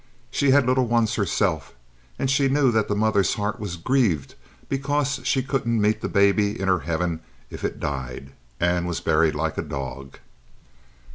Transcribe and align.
She 0.31 0.49
had 0.49 0.65
little 0.65 0.87
ones 0.87 1.13
herself, 1.13 1.75
and 2.17 2.27
she 2.27 2.49
knew 2.49 2.71
that 2.71 2.87
the 2.87 2.95
mother's 2.95 3.35
heart 3.35 3.59
was 3.59 3.75
grieved 3.75 4.33
because 4.67 5.19
she 5.25 5.43
couldn't 5.43 5.79
meet 5.79 6.01
the 6.01 6.09
baby 6.09 6.59
in 6.59 6.67
her 6.67 6.79
heaven 6.79 7.19
if 7.51 7.63
it 7.63 7.79
died 7.79 8.31
and 8.59 8.87
was 8.87 8.99
buried 8.99 9.35
like 9.35 9.59
a 9.59 9.61
dog. 9.61 10.17